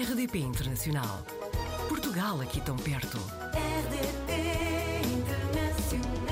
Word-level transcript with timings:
RDP 0.00 0.38
Internacional. 0.38 1.24
Portugal 1.88 2.40
aqui 2.40 2.60
tão 2.60 2.76
perto. 2.76 3.18
RDP 3.52 5.00
Internacional. 5.08 6.30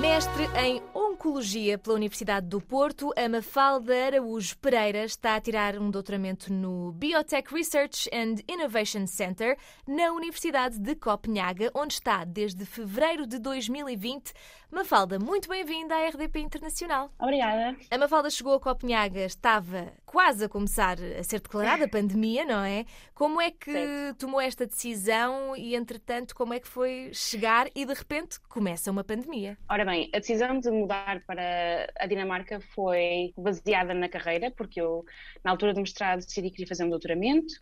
Mestre 0.00 0.48
em 0.56 0.80
Oncologia 1.18 1.76
pela 1.76 1.96
Universidade 1.96 2.46
do 2.46 2.60
Porto, 2.60 3.12
a 3.16 3.28
Mafalda 3.28 4.06
Araújo 4.06 4.56
Pereira 4.58 5.04
está 5.04 5.34
a 5.34 5.40
tirar 5.40 5.76
um 5.76 5.90
doutoramento 5.90 6.52
no 6.52 6.92
Biotech 6.92 7.52
Research 7.52 8.08
and 8.14 8.36
Innovation 8.48 9.04
Center 9.04 9.58
na 9.84 10.12
Universidade 10.12 10.78
de 10.78 10.94
Copenhaga, 10.94 11.72
onde 11.74 11.94
está 11.94 12.24
desde 12.24 12.64
fevereiro 12.64 13.26
de 13.26 13.40
2020. 13.40 14.32
Mafalda, 14.70 15.18
muito 15.18 15.48
bem-vinda 15.48 15.96
à 15.96 16.06
RDP 16.08 16.40
Internacional. 16.40 17.10
Obrigada. 17.18 17.76
A 17.90 17.98
Mafalda 17.98 18.30
chegou 18.30 18.54
a 18.54 18.60
Copenhaga, 18.60 19.24
estava 19.24 19.92
quase 20.06 20.44
a 20.44 20.48
começar 20.48 20.98
a 21.18 21.22
ser 21.24 21.40
declarada 21.40 21.86
a 21.86 21.88
pandemia, 21.90 22.44
não 22.44 22.62
é? 22.62 22.84
Como 23.14 23.40
é 23.40 23.50
que 23.50 23.72
Certo. 23.72 24.18
tomou 24.18 24.40
esta 24.40 24.66
decisão 24.66 25.56
e, 25.56 25.74
entretanto, 25.74 26.34
como 26.34 26.54
é 26.54 26.60
que 26.60 26.68
foi 26.68 27.10
chegar 27.12 27.66
e 27.74 27.84
de 27.84 27.94
repente 27.94 28.38
começa 28.40 28.90
uma 28.90 29.02
pandemia? 29.02 29.56
Ora 29.68 29.84
bem, 29.86 30.10
a 30.14 30.18
decisão 30.18 30.60
de 30.60 30.70
mudar 30.70 31.07
para 31.26 31.90
a 31.98 32.06
Dinamarca 32.06 32.60
foi 32.74 33.32
baseada 33.36 33.94
na 33.94 34.08
carreira, 34.08 34.50
porque 34.50 34.80
eu, 34.80 35.04
na 35.42 35.50
altura 35.50 35.74
do 35.74 35.80
mestrado, 35.80 36.20
decidi 36.20 36.48
que 36.50 36.56
queria 36.56 36.68
fazer 36.68 36.84
um 36.84 36.90
doutoramento 36.90 37.54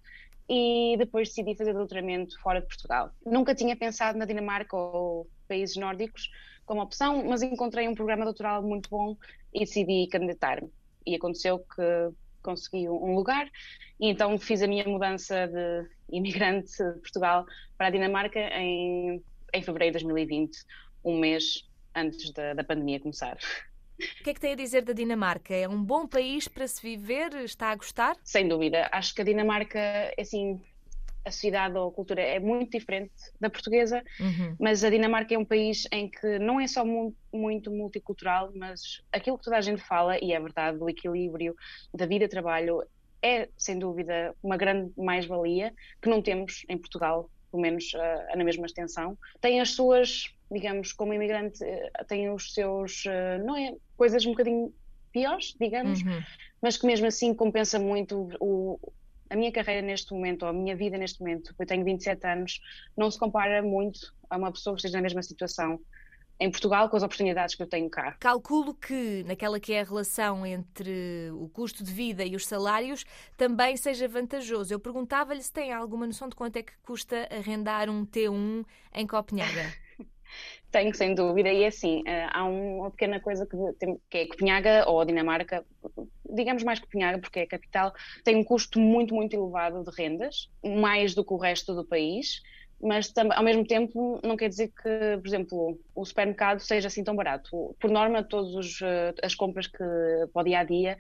e 0.48 0.96
depois 0.98 1.28
decidi 1.28 1.56
fazer 1.56 1.72
doutoramento 1.72 2.41
fora 2.41 2.60
de 2.60 2.66
Portugal. 2.66 3.10
Nunca 3.24 3.55
tinha 3.55 3.77
pensado 3.77 4.19
na 4.19 4.24
Dinamarca 4.24 4.77
ou 4.77 5.28
países 5.48 5.77
nórdicos 5.77 6.30
como 6.64 6.82
opção, 6.82 7.24
mas 7.24 7.42
encontrei 7.42 7.88
um 7.88 7.95
programa 7.95 8.24
doutoral 8.24 8.62
muito 8.62 8.91
bom 8.91 9.16
e 9.55 9.60
decidi 9.60 10.08
candidatar-me. 10.10 10.70
E 11.06 11.14
aconteceu 11.14 11.60
que 11.60 12.12
consegui 12.42 12.88
um 12.88 13.14
lugar 13.14 13.50
e 13.98 14.08
então 14.08 14.38
fiz 14.38 14.62
a 14.62 14.66
minha 14.66 14.84
mudança 14.84 15.48
de 15.48 15.88
imigrante 16.14 16.70
de 16.70 17.00
Portugal 17.00 17.44
para 17.77 17.88
a 17.88 17.91
Dinamarca 17.91 18.38
em, 18.38 19.22
em 19.53 19.62
fevereiro 19.62 19.98
de 19.98 20.05
2020, 20.05 20.56
um 21.05 21.19
mês 21.19 21.66
antes 21.97 22.30
da, 22.33 22.55
da 22.55 22.62
pandemia 22.62 23.00
começar. 23.00 23.36
O 24.20 24.25
que 24.25 24.30
é 24.30 24.34
que 24.34 24.41
tem 24.41 24.52
a 24.52 24.56
dizer 24.56 24.83
da 24.83 24.92
Dinamarca? 24.92 25.55
É 25.55 25.66
um 25.66 25.83
bom 25.83 26.06
país 26.06 26.47
para 26.47 26.66
se 26.69 26.83
viver? 26.83 27.34
Está 27.36 27.70
a 27.70 27.77
gostar? 27.77 28.16
Sem 28.22 28.47
dúvida. 28.47 28.88
Acho 28.92 29.14
que 29.14 29.22
a 29.22 29.25
Dinamarca, 29.25 29.80
assim, 30.19 30.61
a 31.25 31.30
sociedade 31.30 31.77
ou 31.77 31.88
a 31.88 31.92
cultura 31.92 32.20
é 32.20 32.38
muito 32.38 32.78
diferente 32.78 33.12
da 33.41 33.48
portuguesa, 33.50 34.03
mas 34.61 34.84
a 34.84 34.91
Dinamarca 34.91 35.34
é 35.34 35.38
um 35.38 35.44
país 35.44 35.88
em 35.91 36.08
que 36.11 36.38
não 36.38 36.61
é 36.61 36.66
só 36.69 36.84
mu- 36.84 37.16
muito 37.33 37.70
multicultural, 37.70 38.53
mas 38.55 39.03
aquilo 39.10 39.38
que 39.38 39.44
toda 39.44 39.56
a 39.56 39.60
gente 39.60 39.83
fala, 39.83 40.22
e 40.22 40.33
é 40.33 40.38
verdade, 40.38 40.78
do 40.78 40.88
equilíbrio 40.88 41.55
da 41.92 42.06
vida-trabalho, 42.06 42.83
é, 43.22 43.48
sem 43.56 43.78
dúvida, 43.78 44.36
uma 44.42 44.56
grande 44.56 44.92
mais-valia 44.97 45.72
que 46.00 46.08
não 46.08 46.22
temos 46.22 46.64
em 46.69 46.78
Portugal, 46.78 47.28
pelo 47.50 47.62
menos 47.62 47.91
ah, 47.94 48.36
na 48.36 48.44
mesma 48.44 48.66
extensão. 48.66 49.19
Tem 49.41 49.60
as 49.60 49.70
suas, 49.70 50.33
digamos, 50.50 50.92
como 50.92 51.12
imigrante, 51.12 51.62
eh, 51.64 51.91
tem 52.08 52.30
os 52.30 52.52
seus, 52.55 53.05
eh, 53.06 53.39
não 53.39 53.56
é, 53.56 53.75
coisas 53.97 54.25
um 54.27 54.30
bocadinho 54.30 54.72
piores, 55.12 55.55
digamos, 55.61 56.03
Uhum. 56.03 56.22
mas 56.62 56.77
que 56.77 56.86
mesmo 56.86 57.06
assim 57.06 57.34
compensa 57.34 57.78
muito 57.78 58.28
o, 58.41 58.78
a 59.30 59.34
minha 59.36 59.50
carreira 59.50 59.80
neste 59.84 60.12
momento, 60.12 60.42
ou 60.44 60.48
a 60.48 60.53
minha 60.53 60.77
vida 60.77 60.97
neste 60.98 61.20
momento, 61.20 61.55
eu 61.58 61.66
tenho 61.66 61.84
27 61.84 62.27
anos, 62.27 62.61
não 62.97 63.11
se 63.11 63.19
compara 63.19 63.62
muito 63.62 63.98
a 64.30 64.36
uma 64.36 64.53
pessoa 64.53 64.75
que 64.75 64.80
esteja 64.80 64.98
na 64.98 65.03
mesma 65.03 65.22
situação 65.22 65.80
em 66.38 66.50
Portugal 66.50 66.91
com 66.91 66.97
as 66.98 67.03
oportunidades 67.03 67.55
que 67.55 67.62
eu 67.62 67.66
tenho 67.66 67.88
cá. 67.88 68.12
Calculo 68.20 68.75
que 68.75 69.25
naquela 69.27 69.58
que 69.58 69.72
é 69.72 69.81
a 69.81 69.84
relação 69.84 70.44
entre 70.44 71.31
o 71.33 71.48
custo 71.48 71.83
de 71.83 71.91
vida 71.91 72.22
e 72.27 72.36
os 72.36 72.47
salários 72.47 73.06
também 73.38 73.75
seja 73.78 74.06
vantajoso. 74.06 74.72
Eu 74.72 74.78
perguntava-lhe 74.78 75.42
se 75.42 75.50
tem 75.50 75.72
alguma 75.72 76.06
noção 76.06 76.28
de 76.28 76.36
quanto 76.36 76.58
é 76.58 76.62
que 76.62 76.75
custa 76.83 77.27
arrendar 77.31 77.88
um 77.88 78.05
T1 78.05 78.66
em 78.92 79.06
Copenhaga. 79.06 79.72
Tenho, 80.70 80.94
sem 80.94 81.14
dúvida, 81.14 81.50
e 81.53 81.62
é 81.62 81.66
assim, 81.69 82.03
eh, 82.06 82.26
há 82.32 82.44
um- 82.44 82.78
uma 82.81 82.91
pequena 82.91 83.20
coisa 83.20 83.47
que, 83.47 83.56
que 84.10 84.19
é 84.19 84.26
Copenhaga 84.26 84.84
ou 84.88 85.00
a 85.00 85.04
Dinamarca, 85.04 85.64
digamos 86.31 86.62
mais 86.64 86.81
Copenhaga, 86.81 87.19
porque 87.20 87.41
é 87.41 87.42
a 87.44 87.48
capital, 87.48 87.92
tem 88.25 88.36
um 88.36 88.44
custo 88.44 88.78
muito, 88.81 89.15
muito 89.15 89.34
elevado 89.34 89.82
de 89.84 89.91
rendas, 89.97 90.48
mais 90.65 91.15
do 91.15 91.25
que 91.25 91.32
o 91.32 91.38
resto 91.38 91.75
do 91.75 91.86
país, 91.86 92.41
mas 92.81 93.10
ao 93.34 93.42
mesmo 93.42 93.66
tempo 93.66 94.20
não 94.22 94.36
quer 94.36 94.48
dizer 94.50 94.69
que, 94.69 95.16
por 95.19 95.26
exemplo, 95.26 95.81
o 95.94 96.04
supermercado 96.04 96.60
seja 96.60 96.88
assim 96.88 97.03
tão 97.03 97.16
barato. 97.16 97.75
Por 97.81 97.91
norma, 97.91 98.22
todas 98.22 98.78
as 99.22 99.34
compras 99.34 99.66
que 99.66 99.82
o 100.34 100.42
dia 100.42 100.60
a 100.60 100.65
dia 100.65 100.98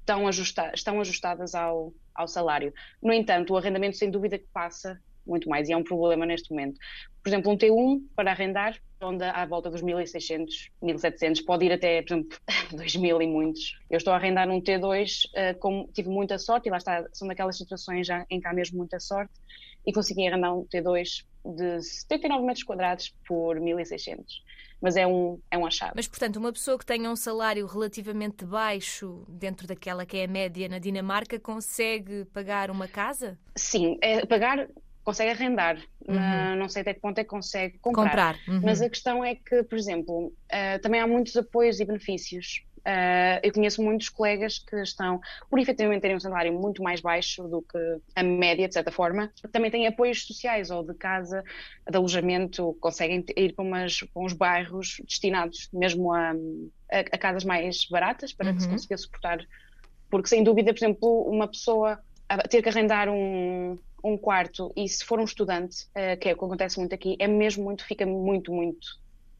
estão, 0.00 0.28
ajusta- 0.28 0.72
estão 0.74 1.00
ajustadas 1.00 1.54
ao, 1.54 1.92
ao 2.14 2.28
salário. 2.28 2.72
No 3.02 3.12
entanto, 3.12 3.52
o 3.54 3.56
arrendamento, 3.56 3.96
sem 3.96 4.10
dúvida, 4.10 4.38
que 4.38 4.46
passa 4.52 5.00
muito 5.26 5.48
mais, 5.48 5.68
e 5.68 5.72
é 5.72 5.76
um 5.76 5.84
problema 5.84 6.26
neste 6.26 6.50
momento. 6.50 6.78
Por 7.22 7.28
exemplo, 7.28 7.52
um 7.52 7.56
T1 7.56 8.02
para 8.14 8.30
arrendar, 8.30 8.78
ronda 9.00 9.30
à 9.30 9.44
volta 9.46 9.70
dos 9.70 9.82
1.600, 9.82 10.46
1.700, 10.82 11.44
pode 11.44 11.64
ir 11.64 11.72
até, 11.72 12.02
por 12.02 12.14
exemplo, 12.14 12.38
2.000 12.72 13.22
e 13.22 13.26
muitos. 13.26 13.78
Eu 13.90 13.98
estou 13.98 14.12
a 14.12 14.16
arrendar 14.16 14.48
um 14.48 14.60
T2, 14.60 15.28
eh, 15.34 15.54
como 15.54 15.88
tive 15.92 16.08
muita 16.08 16.38
sorte, 16.38 16.68
e 16.68 16.70
lá 16.70 16.78
está, 16.78 17.04
são 17.12 17.28
daquelas 17.28 17.56
situações 17.56 18.06
já 18.06 18.24
em 18.30 18.40
que 18.40 18.46
há 18.46 18.52
mesmo 18.52 18.78
muita 18.78 19.00
sorte, 19.00 19.32
e 19.86 19.92
consegui 19.92 20.26
arrendar 20.26 20.56
um 20.56 20.64
T2 20.64 21.24
de 21.44 21.82
79 21.82 22.44
metros 22.44 22.64
quadrados 22.64 23.14
por 23.26 23.58
1.600. 23.58 24.24
Mas 24.80 24.96
é 24.96 25.06
um, 25.06 25.40
é 25.50 25.56
um 25.56 25.64
achado. 25.64 25.92
Mas, 25.94 26.06
portanto, 26.06 26.36
uma 26.36 26.52
pessoa 26.52 26.78
que 26.78 26.84
tenha 26.84 27.10
um 27.10 27.16
salário 27.16 27.64
relativamente 27.66 28.44
baixo 28.44 29.24
dentro 29.28 29.66
daquela 29.66 30.04
que 30.04 30.18
é 30.18 30.24
a 30.24 30.28
média 30.28 30.68
na 30.68 30.78
Dinamarca 30.78 31.38
consegue 31.38 32.26
pagar 32.26 32.70
uma 32.70 32.86
casa? 32.86 33.38
Sim, 33.56 33.96
é 34.02 34.26
pagar, 34.26 34.68
consegue 35.04 35.30
arrendar, 35.30 35.76
na- 36.06 36.56
não 36.56 36.68
sei 36.68 36.82
até 36.82 36.94
que 36.94 37.00
ponto 37.00 37.18
é 37.18 37.24
que 37.24 37.30
consegue 37.30 37.78
comprar. 37.78 38.08
Comprar. 38.10 38.34
Uhum. 38.48 38.60
Mas 38.64 38.80
a 38.80 38.88
questão 38.88 39.24
é 39.24 39.34
que, 39.34 39.62
por 39.62 39.76
exemplo, 39.78 40.32
eh, 40.50 40.78
também 40.78 41.00
há 41.00 41.06
muitos 41.06 41.36
apoios 41.36 41.78
e 41.78 41.84
benefícios. 41.84 42.64
Eh, 42.86 43.40
eu 43.42 43.52
conheço 43.52 43.82
muitos 43.82 44.08
colegas 44.10 44.58
que 44.58 44.76
estão, 44.82 45.20
por 45.48 45.58
efetivamente 45.58 46.02
terem 46.02 46.16
um 46.16 46.20
salário 46.20 46.52
muito 46.52 46.82
mais 46.82 47.00
baixo 47.00 47.46
do 47.48 47.62
que 47.62 47.78
a 48.14 48.22
média, 48.22 48.66
de 48.68 48.74
certa 48.74 48.90
forma, 48.90 49.30
também 49.52 49.70
têm 49.70 49.86
apoios 49.86 50.26
sociais 50.26 50.70
ou 50.70 50.82
de 50.84 50.94
casa, 50.94 51.42
de 51.88 51.96
alojamento, 51.96 52.76
conseguem 52.80 53.24
ir 53.36 53.54
para, 53.54 53.64
umas, 53.64 54.00
para 54.00 54.22
uns 54.22 54.32
bairros 54.34 54.96
destinados 55.06 55.68
mesmo 55.72 56.12
a, 56.12 56.30
a, 56.92 56.98
a 57.12 57.18
casas 57.18 57.44
mais 57.44 57.86
baratas 57.90 58.32
para 58.32 58.52
que 58.52 58.60
se 58.60 58.66
Uhum. 58.68 58.72
consiga 58.74 58.96
suportar. 58.98 59.38
Porque, 60.10 60.28
sem 60.28 60.44
dúvida, 60.44 60.72
por 60.72 60.78
exemplo, 60.78 61.22
uma 61.28 61.48
pessoa 61.48 61.98
ter 62.50 62.62
que 62.62 62.68
arrendar 62.68 63.08
um, 63.08 63.78
um 64.04 64.18
quarto 64.18 64.72
e 64.76 64.88
se 64.88 65.04
for 65.04 65.18
um 65.18 65.24
estudante, 65.24 65.86
eh, 65.94 66.16
que 66.16 66.28
é 66.28 66.32
o 66.34 66.38
que 66.38 66.44
acontece 66.44 66.78
muito 66.78 66.94
aqui, 66.94 67.16
é 67.18 67.26
mesmo 67.26 67.64
muito, 67.64 67.84
fica 67.84 68.04
muito, 68.06 68.52
muito 68.52 68.86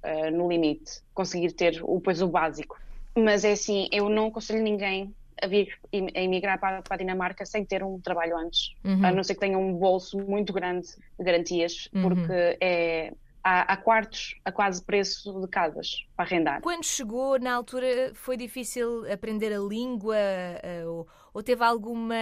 eh, 0.03 0.31
no 0.31 0.49
limite 0.49 0.91
conseguir 1.13 1.53
ter 1.53 1.81
o, 1.85 2.01
pois, 2.01 2.23
o 2.23 2.29
básico. 2.29 2.77
Mas 3.17 3.45
é 3.45 3.53
assim, 3.53 3.89
eu 3.93 4.09
não 4.09 4.27
aconselho 4.29 4.63
ninguém 4.63 5.15
a 5.43 5.47
vir 5.47 5.69
a 5.93 6.21
emigrar 6.21 6.59
para, 6.59 6.83
para 6.83 6.95
a 6.95 6.99
Dinamarca 6.99 7.45
sem 7.45 7.65
ter 7.65 7.83
um 7.85 8.01
trabalho 8.01 8.37
antes, 8.39 8.71
Uhum. 8.85 9.05
a 9.05 9.13
não 9.13 9.23
ser 9.23 9.35
que 9.35 9.41
tenha 9.41 9.59
um 9.59 9.75
bolso 9.75 10.17
muito 10.19 10.53
grande 10.53 10.87
de 11.19 11.25
garantias, 11.25 11.89
Uhum. 11.95 12.03
porque 12.03 12.59
é, 12.61 13.13
há, 13.45 13.77
quartos 13.77 14.35
a 14.45 14.51
quase 14.53 14.85
preço 14.85 15.41
de 15.41 15.49
casas 15.49 15.89
para 16.17 16.25
arrendar. 16.25 16.61
Quando 16.63 16.85
chegou, 16.85 17.39
na 17.39 17.55
altura, 17.55 18.13
foi 18.15 18.37
difícil 18.37 19.05
aprender 19.13 19.53
a 19.53 19.59
língua 19.59 20.17
eh, 20.17 20.85
ou, 20.87 21.07
ou 21.33 21.43
teve 21.43 21.63
alguma. 21.63 22.15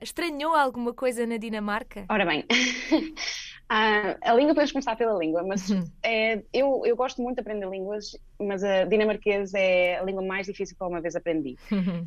estranhou 0.00 0.54
alguma 0.54 0.94
coisa 0.94 1.26
na 1.26 1.36
Dinamarca? 1.36 2.06
Ora 2.10 2.24
bem, 2.24 2.44
ah, 3.68 4.16
a 4.22 4.34
língua, 4.34 4.54
podemos 4.54 4.72
começar 4.72 4.96
pela 4.96 5.18
língua, 5.18 5.42
mas 5.42 5.68
Uhum. 5.68 5.90
é, 6.02 6.42
eu, 6.52 6.82
eu 6.86 6.96
gosto 6.96 7.20
muito 7.22 7.36
de 7.36 7.40
aprender 7.42 7.68
línguas, 7.68 8.12
mas 8.40 8.62
a 8.64 8.84
dinamarquês 8.84 9.52
é 9.54 9.98
a 9.98 10.02
língua 10.04 10.22
mais 10.22 10.46
difícil 10.46 10.76
que 10.76 10.82
eu 10.82 10.86
uma 10.88 11.00
vez 11.02 11.14
aprendi. 11.16 11.58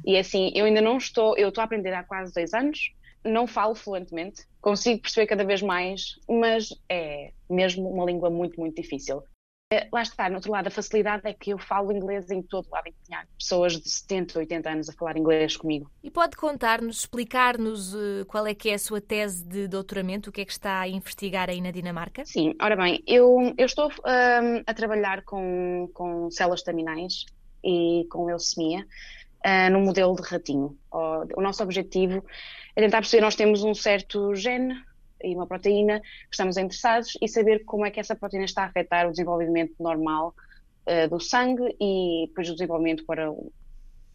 E 0.04 0.18
assim, 0.18 0.52
eu 0.56 0.66
ainda 0.66 0.82
não 0.82 0.98
estou, 0.98 1.38
eu 1.38 1.50
estou 1.50 1.62
a 1.62 1.66
aprender 1.66 1.94
há 1.94 2.04
quase 2.04 2.34
dois 2.34 2.54
anos, 2.54 2.80
não 3.24 3.48
falo 3.48 3.76
fluentemente, 3.76 4.46
consigo 4.60 5.02
perceber 5.02 5.28
cada 5.28 5.44
vez 5.44 5.62
mais, 5.62 6.20
mas 6.30 6.70
é 6.90 7.32
mesmo 7.50 7.90
uma 7.90 8.06
língua 8.06 8.30
muito, 8.30 8.60
muito 8.60 8.76
difícil. 8.82 9.24
Eh, 9.72 9.88
Lá 9.92 10.02
está, 10.02 10.30
no 10.30 10.36
outro 10.36 10.52
lado, 10.52 10.68
a 10.68 10.72
facilidade 10.72 11.22
é 11.26 11.34
que 11.34 11.52
eu 11.52 11.58
falo 11.58 11.92
inglês 11.94 12.30
em 12.30 12.42
todo 12.42 12.68
lado 12.70 12.88
em 12.88 12.92
Copenhague. 12.92 13.30
Pessoas 13.40 13.74
de 13.80 13.90
70, 13.90 14.40
80 14.40 14.70
anos 14.70 14.90
a 14.90 14.94
falar 14.94 15.18
inglês 15.18 15.56
comigo. 15.56 15.90
E 16.04 16.12
pode 16.12 16.36
contar-nos, 16.36 17.00
explicar-nos 17.00 17.96
eh, 17.96 18.26
qual 18.28 18.46
é 18.46 18.54
que 18.54 18.70
é 18.70 18.74
a 18.74 18.80
sua 18.80 19.00
tese 19.00 19.46
de 19.46 19.68
doutoramento, 19.68 20.30
o 20.30 20.34
que 20.34 20.42
é 20.42 20.46
que 20.46 20.52
está 20.52 20.82
a 20.82 20.88
investigar 20.90 21.50
aí 21.50 21.62
na 21.62 21.72
Dinamarca? 21.72 22.26
Sim, 22.26 22.54
ora 22.62 22.76
bem, 22.76 23.02
eu, 23.08 23.54
eu 23.58 23.66
estou 23.66 23.88
hum, 23.88 24.64
a 24.68 24.74
trabalhar 24.74 25.24
com, 25.24 25.90
com 25.94 26.30
células 26.30 26.60
staminais 26.60 27.26
e 27.64 28.06
com 28.10 28.26
leucemia 28.26 28.86
ah, 29.44 29.70
no 29.70 29.80
modelo 29.80 30.16
de 30.16 30.22
ratinho. 30.22 30.78
O, 30.92 31.42
nosso 31.42 31.64
objetivo 31.64 32.24
é 32.76 32.82
tentar 32.82 33.00
perceber, 33.00 33.22
nós 33.22 33.36
temos 33.36 33.64
um 33.64 33.74
certo 33.74 34.36
gene 34.36 34.76
e 35.24 35.36
uma 35.36 35.48
proteína 35.48 36.00
que 36.00 36.08
estamos 36.32 36.58
interessados 36.58 37.18
e 37.22 37.28
saber 37.28 37.64
como 37.66 37.86
é 37.86 37.92
que 37.92 38.00
essa 38.00 38.16
proteína 38.16 38.46
está 38.46 38.64
a 38.64 38.66
afetar 38.66 39.08
o 39.08 39.12
desenvolvimento 39.12 39.74
normal 39.80 40.36
ah, 40.86 41.08
do 41.08 41.20
sangue 41.20 41.76
e 41.80 42.26
depois 42.28 42.50
o 42.50 42.54
desenvolvimento 42.54 43.06
para 43.06 43.32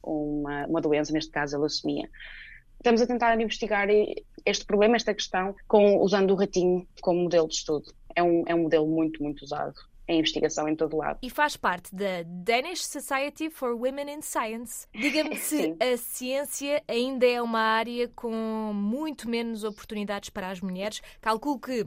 uma, 0.02 0.66
uma 0.66 0.80
doença, 0.80 1.12
neste 1.12 1.30
caso 1.30 1.56
a 1.56 1.58
leucemia. 1.58 2.08
estamos 2.76 3.00
a 3.02 3.06
tentar 3.06 3.40
investigar 3.40 3.88
este 4.44 4.64
problema, 4.64 4.96
esta 4.96 5.12
questão, 5.12 5.54
com, 5.66 5.98
usando 6.00 6.30
o 6.30 6.36
ratinho 6.36 6.86
como 7.00 7.24
modelo 7.24 7.48
de 7.48 7.54
estudo. 7.54 7.92
É 8.14 8.22
um, 8.22 8.44
é 8.46 8.54
um 8.54 8.62
modelo 8.62 8.86
muito, 8.86 9.22
muito 9.22 9.42
usado 9.42 9.74
em 10.08 10.18
investigação 10.18 10.68
em 10.68 10.76
todo 10.76 10.96
lado. 10.96 11.18
E 11.22 11.30
faz 11.30 11.56
parte 11.56 11.94
da 11.94 12.22
Danish 12.24 12.86
Society 12.86 13.50
for 13.50 13.72
Women 13.74 14.14
in 14.16 14.22
Science. 14.22 14.86
Diga-me 14.94 15.36
se 15.36 15.76
a 15.80 15.96
ciência 15.96 16.82
ainda 16.88 17.26
é 17.26 17.40
uma 17.42 17.60
área 17.60 18.08
com 18.08 18.72
muito 18.74 19.28
menos 19.28 19.64
oportunidades 19.64 20.30
para 20.30 20.50
as 20.50 20.60
mulheres. 20.60 21.00
Calculo 21.20 21.58
que 21.58 21.86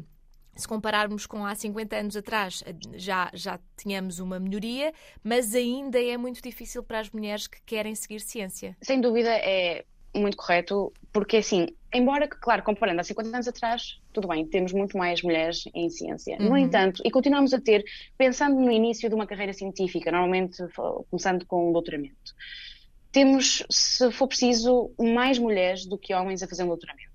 se 0.56 0.68
compararmos 0.68 1.25
com 1.25 1.45
há 1.45 1.56
50 1.56 1.95
anos 1.95 2.18
atrás, 2.18 2.63
já, 2.94 3.31
já 3.33 3.60
tínhamos 3.77 4.19
uma 4.19 4.39
melhoria, 4.39 4.92
mas 5.24 5.56
ainda 5.56 6.01
é 6.01 6.18
muito 6.18 6.42
difícil 6.42 6.83
para 6.83 7.00
as 7.00 7.10
mulheres 7.10 7.48
que 7.48 7.62
querem 7.65 7.95
seguir 7.95 8.19
ciência. 8.19 8.75
Sem 8.81 9.00
dúvida, 9.00 9.30
é 9.30 9.86
muito 10.16 10.38
correto, 10.38 10.92
porque 11.12 11.38
assim, 11.38 11.68
embora 11.94 12.28
que, 12.28 12.38
claro, 12.38 12.64
comparando 12.64 13.02
há 13.02 13.04
50 13.04 13.30
anos 13.30 13.48
atrás, 13.48 14.00
tudo 14.14 14.28
bem, 14.28 14.46
temos 14.46 14.74
muito 14.74 14.98
mais 14.98 15.22
mulheres 15.22 15.64
em 15.74 15.90
ciência. 15.90 16.38
Uhum. 16.40 16.50
No 16.50 16.58
entanto, 16.58 17.02
e 17.06 17.12
continuamos 17.12 17.54
a 17.54 17.60
ter, 17.60 17.84
pensando 18.18 18.60
no 18.60 18.72
início 18.72 19.10
de 19.10 19.16
uma 19.16 19.28
carreira 19.28 19.54
científica, 19.54 20.12
normalmente 20.12 20.58
começando 21.10 21.46
com 21.46 21.70
um 21.70 21.72
doutoramento, 21.72 22.34
temos, 23.12 23.64
se 23.70 24.12
for 24.12 24.28
preciso, 24.28 24.92
mais 25.00 25.40
mulheres 25.40 25.86
do 25.86 25.98
que 25.98 26.14
homens 26.14 26.44
a 26.44 26.48
fazer 26.48 26.64
um 26.64 26.68
doutoramento. 26.68 27.10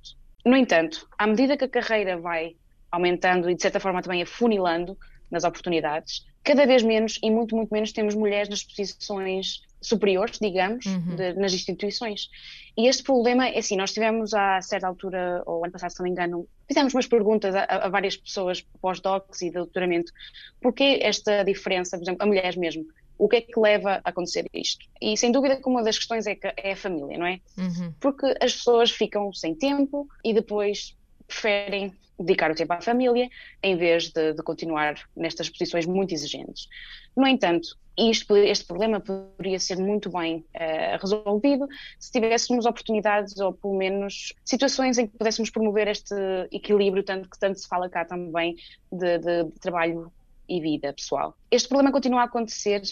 No 0.44 0.56
entanto, 0.56 1.08
à 1.16 1.26
medida 1.26 1.56
que 1.56 1.64
a 1.64 1.68
carreira 1.68 2.18
vai 2.18 2.56
aumentando 2.90 3.48
e, 3.48 3.54
de 3.54 3.62
certa 3.62 3.80
forma, 3.80 4.02
também 4.02 4.22
afunilando 4.22 4.96
nas 5.30 5.44
oportunidades, 5.44 6.24
cada 6.42 6.66
vez 6.66 6.82
menos 6.82 7.18
e 7.22 7.30
muito, 7.30 7.56
muito 7.56 7.72
menos 7.72 7.92
temos 7.92 8.14
mulheres 8.14 8.48
nas 8.48 8.62
posições 8.62 9.62
superiores, 9.84 10.38
digamos, 10.40 10.86
uhum. 10.86 11.16
de, 11.16 11.34
nas 11.34 11.52
instituições. 11.52 12.30
E 12.76 12.88
este 12.88 13.02
problema 13.02 13.46
é 13.46 13.58
assim, 13.58 13.76
nós 13.76 13.92
tivemos 13.92 14.34
a 14.34 14.60
certa 14.60 14.86
altura, 14.86 15.42
ou 15.46 15.62
ano 15.62 15.72
passado, 15.72 15.90
se 15.90 16.00
não 16.00 16.04
me 16.04 16.10
engano, 16.10 16.48
fizemos 16.66 16.94
umas 16.94 17.06
perguntas 17.06 17.54
a, 17.54 17.64
a 17.64 17.88
várias 17.88 18.16
pessoas 18.16 18.62
pós-docs 18.80 19.42
e 19.42 19.46
de 19.46 19.54
doutoramento, 19.54 20.12
porquê 20.60 20.98
esta 21.02 21.44
diferença, 21.44 21.96
por 21.96 22.04
exemplo, 22.04 22.22
a 22.22 22.26
mulheres 22.26 22.56
mesmo, 22.56 22.86
o 23.16 23.28
que 23.28 23.36
é 23.36 23.40
que 23.40 23.60
leva 23.60 24.00
a 24.02 24.10
acontecer 24.10 24.46
isto? 24.52 24.86
E 25.00 25.16
sem 25.16 25.30
dúvida 25.30 25.56
que 25.56 25.68
uma 25.68 25.82
das 25.82 25.96
questões 25.96 26.26
é, 26.26 26.34
que 26.34 26.52
é 26.56 26.72
a 26.72 26.76
família, 26.76 27.16
não 27.16 27.26
é? 27.26 27.40
Uhum. 27.56 27.94
Porque 28.00 28.26
as 28.40 28.54
pessoas 28.54 28.90
ficam 28.90 29.32
sem 29.32 29.54
tempo 29.54 30.08
e 30.24 30.34
depois 30.34 30.96
preferem 31.26 31.92
dedicar 32.18 32.50
o 32.50 32.54
tempo 32.54 32.72
à 32.72 32.80
família 32.80 33.28
em 33.62 33.76
vez 33.76 34.10
de, 34.10 34.34
de 34.34 34.42
continuar 34.42 34.94
nestas 35.16 35.48
posições 35.48 35.86
muito 35.86 36.14
exigentes. 36.14 36.68
No 37.16 37.26
entanto, 37.26 37.76
isto, 37.96 38.36
este 38.36 38.64
problema 38.66 39.00
poderia 39.00 39.58
ser 39.58 39.78
muito 39.78 40.10
bem 40.10 40.44
uh, 40.54 40.98
resolvido 41.00 41.66
se 41.98 42.10
tivéssemos 42.10 42.66
oportunidades 42.66 43.38
ou 43.38 43.52
pelo 43.52 43.76
menos 43.76 44.32
situações 44.44 44.98
em 44.98 45.06
que 45.06 45.16
pudéssemos 45.16 45.50
promover 45.50 45.88
este 45.88 46.14
equilíbrio, 46.50 47.04
tanto 47.04 47.28
que 47.28 47.38
tanto 47.38 47.58
se 47.58 47.68
fala 47.68 47.88
cá 47.88 48.04
também 48.04 48.56
de, 48.90 49.18
de, 49.18 49.44
de 49.44 49.60
trabalho 49.60 50.12
e 50.48 50.60
vida 50.60 50.92
pessoal. 50.92 51.36
Este 51.50 51.68
problema 51.68 51.92
continua 51.92 52.22
a 52.22 52.24
acontecer 52.24 52.82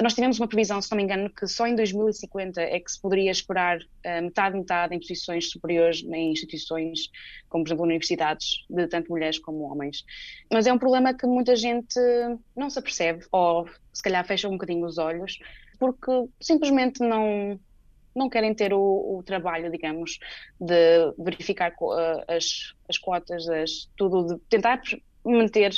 nós 0.00 0.14
tivemos 0.14 0.38
uma 0.38 0.46
previsão, 0.46 0.80
se 0.80 0.88
não 0.92 0.96
me 0.96 1.02
engano, 1.02 1.28
que 1.28 1.44
só 1.48 1.66
em 1.66 1.74
2050 1.74 2.60
é 2.60 2.78
que 2.78 2.92
se 2.92 3.00
poderia 3.00 3.32
esperar 3.32 3.78
uh, 3.78 4.22
metade, 4.22 4.56
metade 4.56 4.94
em 4.94 5.00
posições 5.00 5.50
superiores 5.50 6.04
em 6.04 6.30
instituições, 6.30 7.10
como 7.48 7.64
por 7.64 7.68
exemplo 7.68 7.84
universidades, 7.84 8.64
de 8.70 8.86
tanto 8.86 9.10
mulheres 9.10 9.40
como 9.40 9.64
homens. 9.64 10.04
Mas 10.52 10.68
é 10.68 10.72
um 10.72 10.78
problema 10.78 11.12
que 11.12 11.26
muita 11.26 11.56
gente 11.56 11.98
não 12.56 12.70
se 12.70 12.78
apercebe, 12.78 13.26
ou 13.32 13.68
se 13.92 14.02
calhar 14.02 14.24
fecha 14.24 14.48
um 14.48 14.52
bocadinho 14.52 14.86
os 14.86 14.98
olhos, 14.98 15.38
porque 15.80 16.28
simplesmente 16.40 17.00
não, 17.00 17.58
não 18.14 18.30
querem 18.30 18.54
ter 18.54 18.72
o, 18.72 19.18
o, 19.18 19.22
trabalho, 19.24 19.68
digamos, 19.68 20.20
de 20.60 21.12
verificar 21.18 21.72
uh, 21.80 22.22
as, 22.28 22.72
as 22.88 22.98
cotas, 22.98 23.48
as, 23.48 23.90
tudo, 23.96 24.34
de 24.34 24.40
tentar 24.48 24.80
manter 25.24 25.72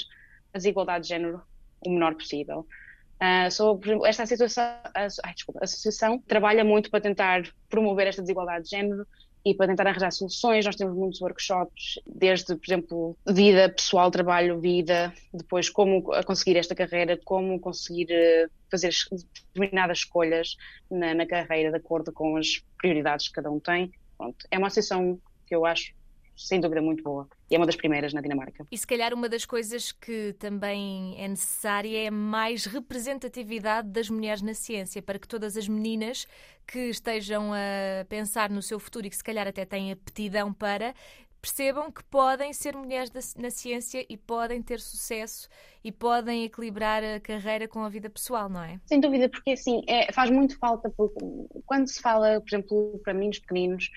a 0.52 0.58
desigualdade 0.58 1.04
de 1.04 1.08
género 1.08 1.40
o 1.86 1.90
menor 1.90 2.14
possível. 2.14 2.66
Uh, 3.14 3.50
sobre 3.50 3.96
esta 4.04 4.26
situação, 4.26 4.62
a, 4.62 5.06
ai, 5.24 5.34
desculpa, 5.34 5.60
a 5.60 5.64
associação 5.64 6.18
trabalha 6.26 6.64
muito 6.64 6.90
para 6.90 7.00
tentar 7.00 7.42
promover 7.68 8.08
esta 8.08 8.20
desigualdade 8.20 8.64
de 8.64 8.70
género 8.70 9.06
e 9.44 9.54
para 9.54 9.68
tentar 9.68 9.86
arranjar 9.86 10.10
soluções. 10.10 10.64
Nós 10.64 10.76
temos 10.76 10.96
muitos 10.96 11.20
workshops, 11.20 12.00
desde, 12.06 12.56
por 12.56 12.66
exemplo, 12.66 13.16
vida 13.26 13.68
pessoal, 13.68 14.10
trabalho, 14.10 14.60
vida, 14.60 15.12
depois 15.32 15.68
como 15.68 16.02
conseguir 16.24 16.56
esta 16.56 16.74
carreira, 16.74 17.18
como 17.24 17.60
conseguir 17.60 18.08
uh, 18.10 18.50
fazer 18.70 18.92
determinadas 19.12 19.98
escolhas 19.98 20.56
na, 20.90 21.14
na, 21.14 21.26
carreira 21.26 21.70
de 21.70 21.76
acordo 21.76 22.12
com 22.12 22.36
as 22.36 22.62
prioridades 22.78 23.28
que 23.28 23.34
cada 23.34 23.50
um 23.50 23.60
tem. 23.60 23.92
Pronto, 24.16 24.46
é 24.50 24.58
uma 24.58 24.68
associação 24.68 25.20
que 25.46 25.54
eu 25.54 25.66
acho 25.66 25.92
sem 26.36 26.60
dúvida 26.60 26.80
muito 26.80 27.02
boa. 27.02 27.28
E 27.50 27.54
é 27.54 27.58
uma 27.58 27.66
das 27.66 27.76
primeiras 27.76 28.12
na 28.12 28.20
Dinamarca. 28.20 28.66
E 28.70 28.76
se 28.76 28.86
calhar 28.86 29.12
uma 29.14 29.28
das 29.28 29.44
coisas 29.44 29.92
que 29.92 30.34
também 30.38 31.14
é 31.18 31.28
necessária 31.28 32.06
é 32.06 32.10
mais 32.10 32.64
representatividade 32.66 33.88
das 33.88 34.08
mulheres 34.10 34.42
na 34.42 34.54
ciência, 34.54 35.02
para 35.02 35.18
que 35.18 35.28
todas 35.28 35.56
as 35.56 35.68
meninas 35.68 36.26
que 36.66 36.88
estejam 36.88 37.52
a 37.52 38.04
pensar 38.06 38.50
no 38.50 38.62
seu 38.62 38.78
futuro 38.78 39.06
e 39.06 39.10
que 39.10 39.16
se 39.16 39.24
calhar 39.24 39.46
até 39.46 39.64
têm 39.64 39.92
aptidão 39.92 40.52
para, 40.52 40.94
percebam 41.44 41.92
que 41.92 42.02
podem 42.04 42.54
ser 42.54 42.74
mulheres 42.74 43.12
na 43.36 43.50
ciência 43.50 44.06
e 44.08 44.16
podem 44.16 44.62
ter 44.62 44.80
sucesso 44.80 45.46
e 45.84 45.92
podem 45.92 46.44
equilibrar 46.44 47.04
a 47.04 47.20
carreira 47.20 47.68
com 47.68 47.80
a 47.80 47.88
vida 47.90 48.08
pessoal, 48.08 48.48
não 48.48 48.62
é? 48.62 48.80
Sem 48.86 48.98
dúvida, 48.98 49.28
porque 49.28 49.50
assim, 49.50 49.82
é, 49.86 50.10
faz 50.10 50.30
muito 50.30 50.58
falta, 50.58 50.90
porque 50.96 51.20
quando 51.66 51.86
se 51.86 52.00
fala, 52.00 52.40
por 52.40 52.48
exemplo, 52.48 52.98
para 53.04 53.12
meninos 53.12 53.38
pequeninos, 53.40 53.90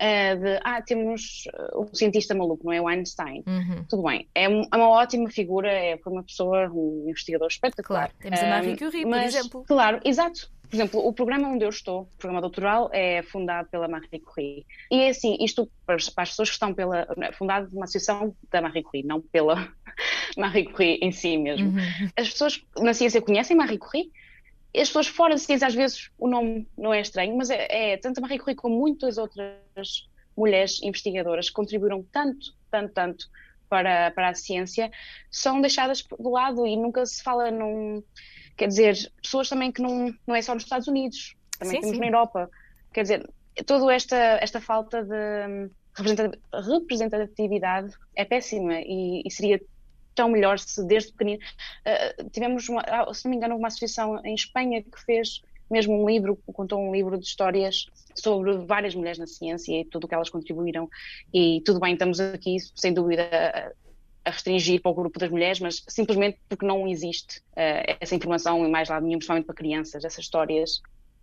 uh, 0.00 0.40
de 0.40 0.60
ah, 0.62 0.82
temos 0.82 1.44
uh, 1.72 1.82
um 1.82 1.94
cientista 1.94 2.34
maluco, 2.34 2.64
não 2.64 2.72
é? 2.72 2.80
O 2.80 2.88
Einstein. 2.88 3.42
Uhum. 3.46 3.84
Tudo 3.88 4.02
bem, 4.04 4.28
é, 4.34 4.48
um, 4.48 4.62
é, 4.62 4.76
uma 4.76 4.88
ótima 4.88 5.30
figura, 5.30 5.70
é 5.70 5.98
uma 6.06 6.22
pessoa, 6.22 6.68
um 6.72 7.06
investigador 7.08 7.48
espetacular. 7.48 8.10
Claro, 8.10 8.12
temos 8.20 8.40
a 8.40 8.46
Marie 8.46 8.76
Curie, 8.76 9.04
por 9.04 9.18
exemplo. 9.18 9.64
Claro, 9.66 10.00
exato. 10.04 10.50
Por 10.68 10.74
exemplo, 10.74 11.06
o 11.06 11.12
programa 11.12 11.48
onde 11.48 11.64
eu 11.64 11.68
estou, 11.68 12.02
o 12.02 12.18
programa 12.18 12.40
doutoral, 12.40 12.90
é 12.92 13.22
fundado 13.22 13.68
pela 13.68 13.86
Marie 13.86 14.18
Curie. 14.18 14.66
E 14.90 15.00
é 15.00 15.10
assim, 15.10 15.36
isto 15.40 15.70
para 15.86 15.94
as 15.94 16.10
pessoas 16.10 16.48
que 16.48 16.54
estão 16.54 16.74
pela. 16.74 17.06
É 17.22 17.32
fundado 17.32 17.68
uma 17.72 17.84
associação 17.84 18.34
da 18.50 18.60
Marie 18.60 18.82
Curie, 18.82 19.06
não 19.06 19.20
pela 19.20 19.72
Marie 20.36 20.64
Curie 20.64 20.98
em 21.00 21.12
si 21.12 21.38
mesmo. 21.38 21.68
Uhum. 21.68 22.10
As 22.16 22.30
pessoas 22.30 22.60
na 22.78 22.92
ciência 22.92 23.22
conhecem 23.22 23.56
Marie 23.56 23.78
Curie, 23.78 24.10
as 24.80 24.88
pessoas 24.88 25.06
fora 25.06 25.34
de 25.34 25.40
ciência, 25.40 25.66
às 25.66 25.74
vezes, 25.74 26.10
o 26.18 26.28
nome 26.28 26.68
não 26.76 26.92
é 26.92 27.00
estranho, 27.00 27.36
mas 27.36 27.50
é, 27.50 27.92
é 27.92 27.96
tanto 27.96 28.18
a 28.18 28.20
Marie 28.20 28.38
Curie 28.38 28.54
como 28.54 28.78
muitas 28.78 29.18
outras 29.18 30.08
mulheres 30.36 30.82
investigadoras 30.82 31.48
que 31.48 31.54
contribuíram 31.54 32.04
tanto, 32.12 32.54
tanto, 32.70 32.92
tanto 32.92 33.30
para, 33.68 34.10
para 34.10 34.28
a 34.30 34.34
ciência, 34.34 34.90
são 35.30 35.60
deixadas 35.60 35.98
de 36.02 36.28
lado 36.28 36.66
e 36.66 36.76
nunca 36.76 37.04
se 37.06 37.22
fala 37.22 37.50
num. 37.50 38.02
Quer 38.56 38.68
dizer, 38.68 39.12
pessoas 39.22 39.48
também 39.48 39.70
que 39.70 39.82
não, 39.82 40.14
não 40.26 40.34
é 40.34 40.42
só 40.42 40.54
nos 40.54 40.64
Estados 40.64 40.88
Unidos, 40.88 41.36
também 41.58 41.76
sim, 41.76 41.80
temos 41.80 41.96
sim. 41.96 42.00
na 42.00 42.06
Europa. 42.06 42.50
Quer 42.92 43.02
dizer, 43.02 43.30
toda 43.66 43.94
esta, 43.94 44.16
esta 44.40 44.60
falta 44.60 45.02
de 45.02 45.70
representatividade 46.52 47.94
é 48.14 48.24
péssima 48.24 48.74
e, 48.80 49.22
e 49.24 49.30
seria 49.30 49.60
tão 50.16 50.28
melhor 50.28 50.58
se 50.58 50.84
desde 50.84 51.12
pequenino. 51.12 51.40
Uh, 51.86 52.30
tivemos, 52.30 52.68
uma, 52.68 52.80
ah, 52.80 53.14
se 53.14 53.24
não 53.24 53.30
me 53.30 53.36
engano, 53.36 53.56
uma 53.56 53.68
associação 53.68 54.20
em 54.24 54.34
Espanha 54.34 54.82
que 54.82 55.00
fez 55.04 55.42
mesmo 55.70 56.02
um 56.02 56.08
livro, 56.08 56.36
contou 56.52 56.80
um 56.80 56.92
livro 56.92 57.18
de 57.18 57.24
histórias 57.24 57.86
sobre 58.14 58.56
várias 58.58 58.94
mulheres 58.94 59.18
na 59.18 59.26
ciência 59.26 59.80
e 59.80 59.84
tudo 59.84 60.04
o 60.04 60.08
que 60.08 60.14
elas 60.14 60.30
contribuíram. 60.30 60.88
E 61.32 61.60
tudo 61.64 61.80
bem, 61.80 61.92
estamos 61.92 62.18
aqui, 62.20 62.56
sem 62.74 62.94
dúvida, 62.94 63.28
a 64.24 64.30
restringir 64.30 64.80
para 64.80 64.90
o 64.90 64.94
grupo 64.94 65.18
das 65.18 65.30
mulheres, 65.30 65.60
mas 65.60 65.84
simplesmente 65.88 66.38
porque 66.48 66.66
não 66.66 66.86
existe 66.86 67.38
uh, 67.52 67.96
essa 68.00 68.14
informação 68.14 68.66
em 68.66 68.70
mais 68.70 68.88
lado 68.88 69.04
nenhum, 69.04 69.18
principalmente 69.18 69.46
para 69.46 69.54
crianças, 69.54 70.04
essas 70.04 70.24
histórias. 70.24 70.80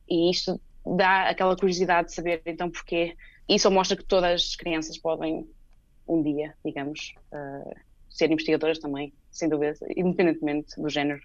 E 0.09 0.29
isto 0.29 0.59
dá 0.85 1.29
aquela 1.29 1.55
curiosidade 1.55 2.09
de 2.09 2.15
saber 2.15 2.41
então 2.45 2.69
porquê. 2.69 3.15
Isso 3.47 3.69
mostra 3.71 3.97
que 3.97 4.05
todas 4.05 4.41
as 4.41 4.55
crianças 4.55 4.97
podem 4.97 5.47
um 6.07 6.21
dia, 6.21 6.53
digamos, 6.63 7.15
uh, 7.31 7.75
ser 8.13 8.32
investigadoras 8.32 8.79
também, 8.79 9.13
sem 9.32 9.50
dúvida, 9.50 9.74
independentemente 9.96 10.79
do 10.79 10.89
género 10.89 11.22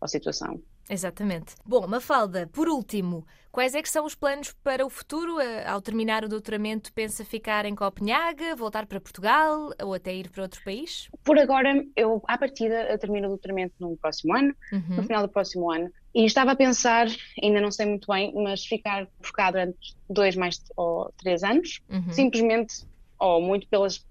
ou 0.00 0.08
situação. 0.08 0.60
Exatamente. 0.88 1.54
Bom, 1.64 1.86
Mafalda, 1.86 2.48
por 2.52 2.68
último, 2.68 3.26
quais 3.50 3.74
é 3.74 3.82
que 3.82 3.88
são 3.88 4.06
os 4.06 4.14
planos 4.14 4.52
para 4.62 4.86
o 4.86 4.90
futuro? 4.90 5.36
Ao 5.66 5.80
terminar 5.80 6.24
o 6.24 6.28
doutoramento, 6.28 6.92
pensa 6.92 7.24
ficar 7.24 7.64
em 7.64 7.74
Copenhaga, 7.74 8.54
voltar 8.54 8.86
para 8.86 9.00
Portugal 9.00 9.72
ou 9.82 9.94
até 9.94 10.14
ir 10.14 10.30
para 10.30 10.44
outro 10.44 10.62
país? 10.62 11.08
Por 11.24 11.38
agora, 11.38 11.84
eu, 11.96 12.22
à 12.28 12.38
partida, 12.38 12.96
termino 12.98 13.26
o 13.26 13.30
doutoramento 13.30 13.74
no 13.80 13.96
próximo 13.96 14.36
ano, 14.36 14.54
uhum. 14.72 14.96
no 14.96 15.02
final 15.02 15.22
do 15.22 15.28
próximo 15.28 15.72
ano, 15.72 15.90
e 16.14 16.24
estava 16.24 16.52
a 16.52 16.56
pensar, 16.56 17.08
ainda 17.42 17.60
não 17.60 17.72
sei 17.72 17.86
muito 17.86 18.06
bem, 18.10 18.32
mas 18.34 18.64
ficar 18.64 19.08
cá 19.34 19.50
durante 19.50 19.96
dois 20.08 20.36
mais 20.36 20.62
ou 20.76 21.12
três 21.18 21.42
anos, 21.42 21.80
uhum. 21.90 22.12
simplesmente, 22.12 22.86
ou 23.18 23.42
muito 23.42 23.66
pelas 23.68 24.04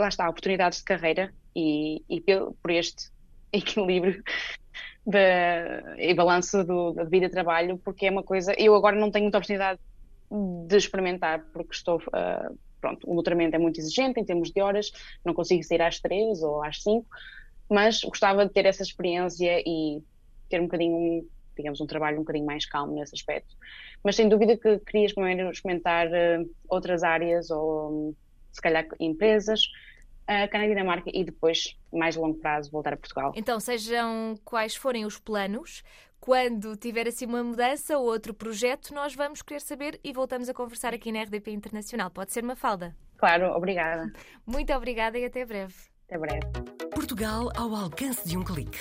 lá 0.00 0.08
está, 0.08 0.28
oportunidades 0.28 0.78
de 0.78 0.84
carreira 0.84 1.32
e, 1.54 2.02
e 2.08 2.22
por 2.62 2.70
este 2.70 3.10
equilíbrio 3.52 4.22
e 5.98 6.14
balanço 6.14 6.64
da 6.94 7.04
vida 7.04 7.26
e 7.26 7.30
trabalho, 7.30 7.78
porque 7.78 8.06
é 8.06 8.10
uma 8.10 8.22
coisa. 8.22 8.54
Eu 8.58 8.74
agora 8.74 8.96
não 8.96 9.10
tenho 9.10 9.24
muita 9.24 9.38
oportunidade 9.38 9.80
de 10.66 10.76
experimentar, 10.76 11.44
porque 11.52 11.74
estou. 11.74 11.96
Uh, 11.96 12.58
pronto, 12.80 13.10
o 13.10 13.14
doutoramento 13.14 13.56
é 13.56 13.58
muito 13.58 13.80
exigente 13.80 14.20
em 14.20 14.24
termos 14.24 14.50
de 14.50 14.60
horas, 14.60 14.92
não 15.24 15.34
consigo 15.34 15.62
sair 15.64 15.82
às 15.82 15.98
três 15.98 16.42
ou 16.42 16.62
às 16.62 16.82
cinco, 16.82 17.06
mas 17.68 18.02
gostava 18.02 18.46
de 18.46 18.52
ter 18.52 18.66
essa 18.66 18.82
experiência 18.82 19.60
e 19.66 20.00
ter 20.48 20.60
um 20.60 20.64
bocadinho, 20.64 21.26
digamos, 21.56 21.80
um 21.80 21.86
trabalho 21.86 22.18
um 22.18 22.20
bocadinho 22.20 22.46
mais 22.46 22.66
calmo 22.66 22.94
nesse 22.94 23.14
aspecto. 23.14 23.56
Mas 24.04 24.14
sem 24.14 24.28
dúvida 24.28 24.56
que 24.56 24.78
querias 24.80 25.12
primeiro 25.12 25.50
experimentar 25.50 26.06
uh, 26.06 26.50
outras 26.68 27.02
áreas 27.02 27.50
ou 27.50 28.14
se 28.52 28.60
calhar 28.60 28.86
empresas, 28.98 29.60
uh, 30.24 30.50
cá 30.50 30.58
na 30.58 30.66
Dinamarca 30.66 31.10
e 31.12 31.24
depois, 31.24 31.76
mais 31.92 32.16
a 32.16 32.20
longo 32.20 32.38
prazo, 32.38 32.70
voltar 32.70 32.92
a 32.92 32.96
Portugal. 32.96 33.32
Então, 33.36 33.60
sejam 33.60 34.34
quais 34.44 34.76
forem 34.76 35.04
os 35.04 35.18
planos, 35.18 35.82
quando 36.20 36.76
tiver 36.76 37.08
assim 37.08 37.24
uma 37.26 37.42
mudança 37.42 37.96
ou 37.96 38.04
outro 38.04 38.34
projeto, 38.34 38.92
nós 38.92 39.14
vamos 39.14 39.40
querer 39.42 39.60
saber 39.60 39.98
e 40.02 40.12
voltamos 40.12 40.48
a 40.48 40.54
conversar 40.54 40.92
aqui 40.92 41.12
na 41.12 41.22
RDP 41.22 41.52
Internacional. 41.52 42.10
Pode 42.10 42.32
ser 42.32 42.42
uma 42.44 42.56
falda. 42.56 42.96
Claro, 43.16 43.52
obrigada. 43.52 44.12
Muito 44.46 44.72
obrigada 44.72 45.18
e 45.18 45.24
até 45.24 45.44
breve. 45.44 45.74
Até 46.06 46.18
breve. 46.18 46.46
Portugal 46.94 47.50
ao 47.56 47.74
alcance 47.74 48.28
de 48.28 48.36
um 48.36 48.44
clique. 48.44 48.78